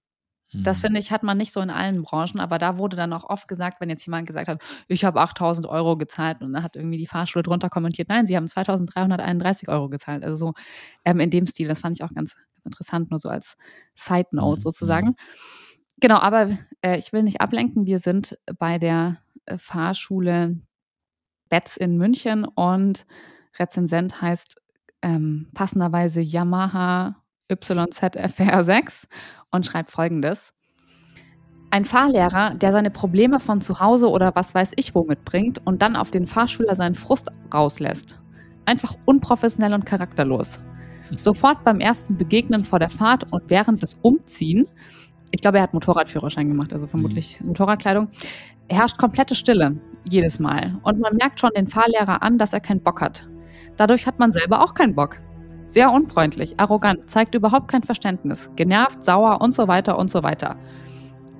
[0.51, 0.82] Das mhm.
[0.82, 3.47] finde ich, hat man nicht so in allen Branchen, aber da wurde dann auch oft
[3.47, 6.97] gesagt, wenn jetzt jemand gesagt hat, ich habe 8000 Euro gezahlt und dann hat irgendwie
[6.97, 10.23] die Fahrschule drunter kommentiert, nein, sie haben 2331 Euro gezahlt.
[10.23, 10.53] Also so
[11.05, 13.58] ähm, in dem Stil, das fand ich auch ganz, ganz interessant, nur so als
[13.93, 14.62] Side Note mhm.
[14.62, 15.08] sozusagen.
[15.10, 15.15] Mhm.
[15.99, 17.85] Genau, aber äh, ich will nicht ablenken.
[17.85, 20.62] Wir sind bei der äh, Fahrschule
[21.49, 23.05] Betz in München und
[23.57, 24.62] Rezensent heißt
[25.01, 27.15] ähm, passenderweise Yamaha
[27.51, 29.05] YZFR6
[29.51, 30.53] und schreibt folgendes.
[31.71, 35.81] Ein Fahrlehrer, der seine Probleme von zu Hause oder was weiß ich wo mitbringt und
[35.81, 38.19] dann auf den Fahrschüler seinen Frust rauslässt.
[38.65, 40.62] Einfach unprofessionell und charakterlos.
[41.17, 44.67] Sofort beim ersten Begegnen vor der Fahrt und während des Umziehen
[45.31, 47.47] ich glaube, er hat Motorradführerschein gemacht, also vermutlich mhm.
[47.47, 48.09] Motorradkleidung,
[48.69, 49.77] herrscht komplette Stille
[50.09, 50.79] jedes Mal.
[50.83, 53.27] Und man merkt schon den Fahrlehrer an, dass er keinen Bock hat.
[53.77, 55.21] Dadurch hat man selber auch keinen Bock.
[55.65, 60.57] Sehr unfreundlich, arrogant, zeigt überhaupt kein Verständnis, genervt, sauer und so weiter und so weiter.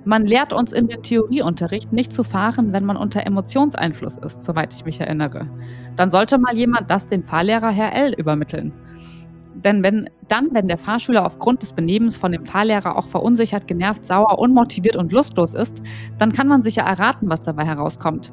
[0.04, 4.72] Man lehrt uns in den Theorieunterricht nicht zu fahren, wenn man unter Emotionseinfluss ist, soweit
[4.72, 5.46] ich mich erinnere.
[5.96, 8.72] Dann sollte mal jemand das den Fahrlehrer Herr L übermitteln.
[9.64, 14.06] Denn wenn dann, wenn der Fahrschüler aufgrund des Benehmens von dem Fahrlehrer auch verunsichert, genervt,
[14.06, 15.82] sauer, unmotiviert und lustlos ist,
[16.18, 18.32] dann kann man sich ja erraten, was dabei herauskommt.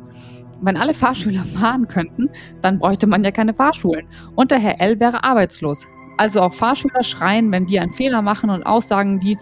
[0.61, 2.29] Wenn alle Fahrschüler fahren könnten,
[2.61, 4.07] dann bräuchte man ja keine Fahrschulen.
[4.35, 5.87] Und der Herr L wäre arbeitslos.
[6.17, 9.37] Also auch Fahrschüler schreien, wenn die einen Fehler machen und Aussagen wie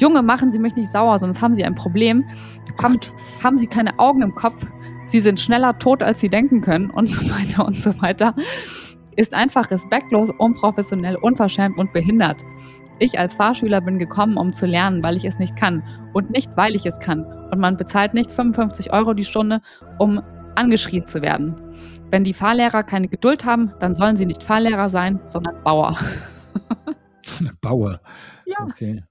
[0.00, 2.24] Junge, machen Sie mich nicht sauer, sonst haben Sie ein Problem.
[2.80, 2.96] Haben,
[3.42, 4.64] haben Sie keine Augen im Kopf?
[5.06, 8.34] Sie sind schneller tot, als Sie denken können und so weiter und so weiter
[9.18, 12.44] ist einfach respektlos, unprofessionell, unverschämt und behindert.
[13.00, 15.82] Ich als Fahrschüler bin gekommen, um zu lernen, weil ich es nicht kann
[16.14, 17.24] und nicht, weil ich es kann.
[17.50, 19.60] Und man bezahlt nicht 55 Euro die Stunde,
[19.98, 20.22] um
[20.54, 21.56] angeschrien zu werden.
[22.10, 25.98] Wenn die Fahrlehrer keine Geduld haben, dann sollen sie nicht Fahrlehrer sein, sondern Bauer.
[27.60, 28.00] Bauer.
[28.46, 28.66] Ja.
[28.66, 29.02] Okay.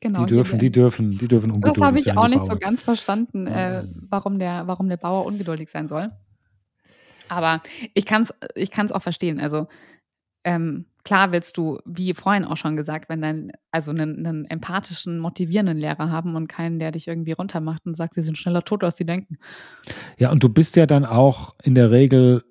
[0.00, 1.80] Genau, die dürfen, die dürfen, die dürfen ungeduldig sein.
[1.80, 2.50] Das habe ich auch nicht Bauern.
[2.50, 6.10] so ganz verstanden, äh, warum, der, warum der Bauer ungeduldig sein soll.
[7.28, 7.62] Aber
[7.94, 9.40] ich kann es ich kann's auch verstehen.
[9.40, 9.68] Also
[10.44, 15.18] ähm, klar willst du, wie vorhin auch schon gesagt, wenn dein, also einen, einen, empathischen,
[15.18, 18.84] motivierenden Lehrer haben und keinen, der dich irgendwie runtermacht und sagt, sie sind schneller tot,
[18.84, 19.38] als sie denken.
[20.16, 22.42] Ja, und du bist ja dann auch in der Regel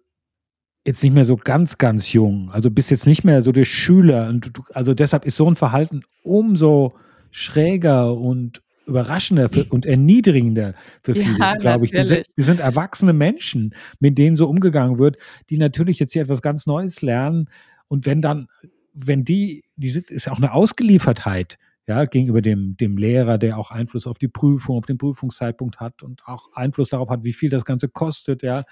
[0.85, 2.49] jetzt nicht mehr so ganz, ganz jung.
[2.51, 4.29] Also bist jetzt nicht mehr so der Schüler.
[4.29, 6.95] Und du, also deshalb ist so ein Verhalten umso
[7.31, 10.73] schräger und überraschender für, und erniedrigender
[11.04, 11.91] für viele, ja, glaube ich.
[11.91, 15.17] Die sind, die sind, erwachsene Menschen, mit denen so umgegangen wird,
[15.50, 17.50] die natürlich jetzt hier etwas ganz Neues lernen.
[17.88, 18.47] Und wenn dann,
[18.93, 23.58] wenn die, die sind, ist ja auch eine Ausgeliefertheit, ja, gegenüber dem, dem Lehrer, der
[23.58, 27.34] auch Einfluss auf die Prüfung, auf den Prüfungszeitpunkt hat und auch Einfluss darauf hat, wie
[27.34, 28.63] viel das Ganze kostet, ja.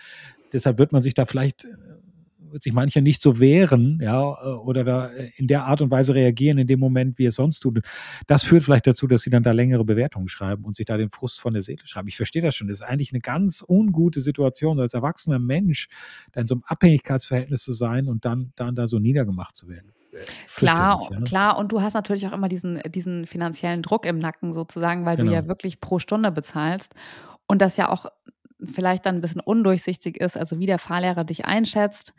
[0.51, 2.04] Deshalb wird man sich da vielleicht wird
[2.60, 4.21] sich mancher nicht so wehren, ja,
[4.58, 7.81] oder da in der Art und Weise reagieren in dem Moment, wie es sonst tut.
[8.27, 11.10] Das führt vielleicht dazu, dass sie dann da längere Bewertungen schreiben und sich da den
[11.10, 12.08] Frust von der Seele schreiben.
[12.08, 12.67] Ich verstehe das schon.
[12.67, 15.88] Das ist eigentlich eine ganz ungute Situation, als erwachsener Mensch
[16.31, 19.91] da in so einem Abhängigkeitsverhältnis zu sein und dann, dann da so niedergemacht zu werden.
[20.55, 21.23] Klar, ja, ne?
[21.25, 21.58] klar.
[21.58, 25.29] Und du hast natürlich auch immer diesen, diesen finanziellen Druck im Nacken sozusagen, weil genau.
[25.29, 26.95] du ja wirklich pro Stunde bezahlst.
[27.47, 28.08] Und das ja auch
[28.67, 32.13] vielleicht dann ein bisschen undurchsichtig ist, also wie der Fahrlehrer dich einschätzt,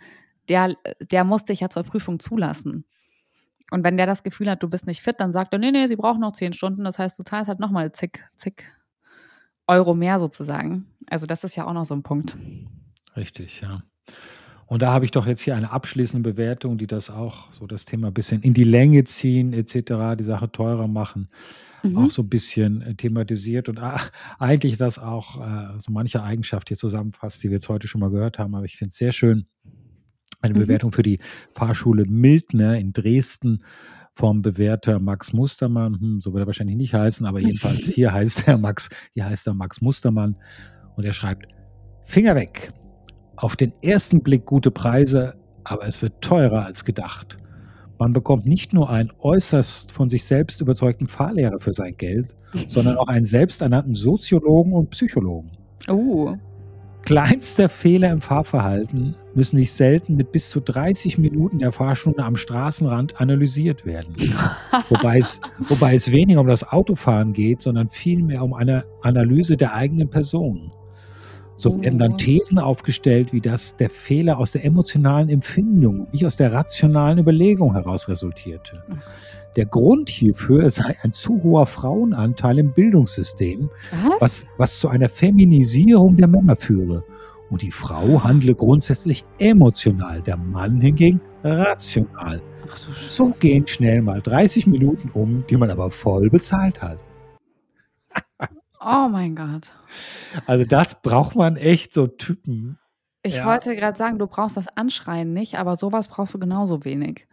[0.48, 2.84] der, der muss dich ja zur Prüfung zulassen.
[3.70, 5.86] Und wenn der das Gefühl hat, du bist nicht fit, dann sagt er, nee, nee,
[5.88, 6.84] sie brauchen noch zehn Stunden.
[6.84, 8.64] Das heißt, du zahlst halt nochmal zig, zig
[9.66, 10.86] Euro mehr sozusagen.
[11.08, 12.36] Also das ist ja auch noch so ein Punkt.
[13.16, 13.82] Richtig, ja.
[14.66, 17.84] Und da habe ich doch jetzt hier eine abschließende Bewertung, die das auch so das
[17.84, 21.28] Thema ein bisschen in die Länge ziehen, etc., die Sache teurer machen,
[21.84, 21.96] mhm.
[21.96, 26.68] auch so ein bisschen äh, thematisiert und ach, eigentlich das auch äh, so manche Eigenschaft
[26.68, 28.54] hier zusammenfasst, die wir jetzt heute schon mal gehört haben.
[28.56, 29.46] Aber ich finde es sehr schön,
[30.40, 30.60] eine mhm.
[30.60, 31.20] Bewertung für die
[31.52, 33.62] Fahrschule Mildner in Dresden
[34.14, 36.00] vom Bewerter Max Mustermann.
[36.00, 39.46] Hm, so wird er wahrscheinlich nicht heißen, aber jedenfalls hier heißt er Max, hier heißt
[39.46, 40.36] er Max Mustermann
[40.96, 41.46] und er schreibt:
[42.04, 42.72] Finger weg.
[43.36, 47.38] Auf den ersten Blick gute Preise, aber es wird teurer als gedacht.
[47.98, 52.96] Man bekommt nicht nur einen äußerst von sich selbst überzeugten Fahrlehrer für sein Geld, sondern
[52.96, 55.50] auch einen selbsternannten Soziologen und Psychologen.
[55.88, 56.36] Oh
[57.06, 62.34] kleinster Fehler im Fahrverhalten müssen nicht selten mit bis zu 30 Minuten der Fahrstunde am
[62.34, 64.14] Straßenrand analysiert werden.
[64.88, 69.72] wobei, es, wobei es weniger um das Autofahren geht, sondern vielmehr um eine Analyse der
[69.72, 70.72] eigenen Person.
[71.56, 72.16] So werden dann oh.
[72.16, 77.72] Thesen aufgestellt, wie das der Fehler aus der emotionalen Empfindung, nicht aus der rationalen Überlegung
[77.72, 78.82] heraus resultierte.
[79.56, 84.20] Der Grund hierfür sei ein zu hoher Frauenanteil im Bildungssystem, was?
[84.20, 87.04] was, was zu einer Feminisierung der Männer führe.
[87.48, 92.42] Und die Frau handle grundsätzlich emotional, der Mann hingegen rational.
[93.08, 97.02] so gehen schnell mal 30 Minuten um, die man aber voll bezahlt hat.
[98.86, 99.72] Oh mein Gott.
[100.46, 102.78] Also das braucht man echt so Typen.
[103.22, 103.46] Ich ja.
[103.46, 107.26] wollte gerade sagen, du brauchst das Anschreien nicht, aber sowas brauchst du genauso wenig.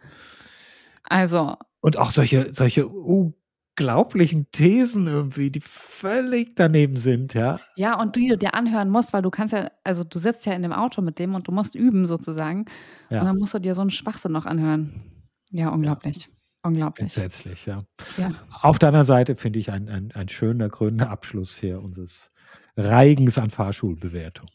[1.04, 1.54] Also.
[1.80, 7.60] Und auch solche, solche unglaublichen Thesen irgendwie, die völlig daneben sind, ja.
[7.76, 10.54] Ja, und die du dir anhören musst, weil du kannst ja, also du sitzt ja
[10.54, 12.64] in dem Auto mit dem und du musst üben sozusagen.
[13.10, 13.20] Ja.
[13.20, 15.12] Und dann musst du dir so einen Schwachsinn noch anhören.
[15.52, 16.24] Ja, unglaublich.
[16.24, 16.32] Ja.
[16.64, 17.04] Unglaublich.
[17.04, 17.84] Entsetzlich, ja.
[18.16, 18.32] ja.
[18.62, 22.32] Auf der anderen Seite finde ich ein, ein, ein schöner grüner Abschluss hier unseres
[22.76, 24.48] Reigens an Fahrschulbewertung.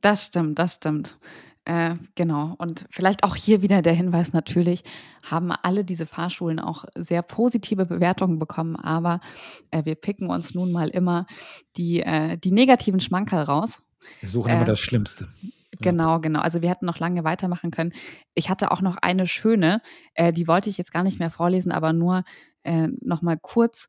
[0.00, 1.18] Das stimmt, das stimmt.
[1.64, 2.54] Äh, genau.
[2.58, 4.84] Und vielleicht auch hier wieder der Hinweis, natürlich
[5.22, 9.20] haben alle diese Fahrschulen auch sehr positive Bewertungen bekommen, aber
[9.72, 11.26] äh, wir picken uns nun mal immer
[11.76, 13.82] die, äh, die negativen Schmankerl raus.
[14.20, 15.28] Wir suchen immer äh, das Schlimmste.
[15.82, 16.40] Genau, genau.
[16.40, 17.92] Also wir hätten noch lange weitermachen können.
[18.34, 19.80] Ich hatte auch noch eine schöne,
[20.14, 22.24] äh, die wollte ich jetzt gar nicht mehr vorlesen, aber nur
[22.62, 23.88] äh, noch mal kurz,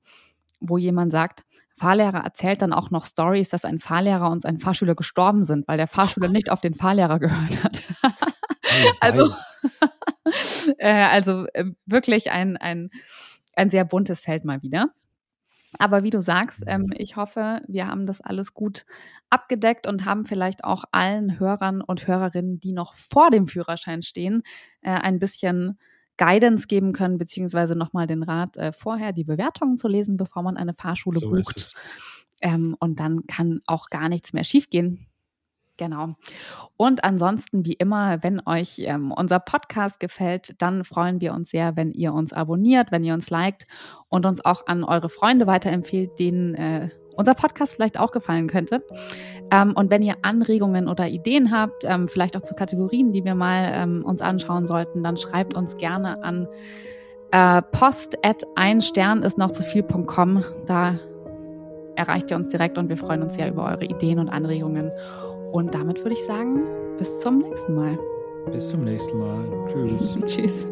[0.60, 1.44] wo jemand sagt,
[1.80, 5.78] Fahrlehrer erzählt dann auch noch Stories, dass ein Fahrlehrer und ein Fahrschüler gestorben sind, weil
[5.78, 7.82] der Fahrschüler nicht auf den Fahrlehrer gehört hat.
[9.00, 9.34] also,
[10.78, 12.90] äh, also äh, wirklich ein, ein,
[13.56, 14.90] ein sehr buntes Feld mal wieder.
[15.78, 16.94] Aber wie du sagst, ähm, mhm.
[16.98, 18.86] ich hoffe, wir haben das alles gut
[19.30, 24.44] abgedeckt und haben vielleicht auch allen Hörern und Hörerinnen, die noch vor dem Führerschein stehen,
[24.82, 25.78] äh, ein bisschen
[26.18, 30.58] Guidance geben können, beziehungsweise nochmal den Rat, äh, vorher die Bewertungen zu lesen, bevor man
[30.58, 31.74] eine Fahrschule so bucht.
[32.42, 35.09] Ähm, und dann kann auch gar nichts mehr schiefgehen.
[35.80, 36.10] Genau.
[36.76, 41.78] Und ansonsten, wie immer, wenn euch ähm, unser Podcast gefällt, dann freuen wir uns sehr,
[41.78, 43.66] wenn ihr uns abonniert, wenn ihr uns liked
[44.10, 48.84] und uns auch an eure Freunde weiterempfehlt, denen äh, unser Podcast vielleicht auch gefallen könnte.
[49.52, 53.36] Ähm, und wenn ihr Anregungen oder Ideen habt, ähm, vielleicht auch zu Kategorien, die wir
[53.36, 56.46] mal ähm, uns anschauen sollten, dann schreibt uns gerne an
[57.32, 60.44] äh, post at ein ist noch zu viel.com.
[60.66, 61.00] Da
[61.96, 64.92] erreicht ihr uns direkt und wir freuen uns sehr über eure Ideen und Anregungen.
[65.52, 66.64] Und damit würde ich sagen,
[66.98, 67.98] bis zum nächsten Mal.
[68.52, 69.46] Bis zum nächsten Mal.
[69.68, 70.18] Tschüss.
[70.26, 70.68] Tschüss.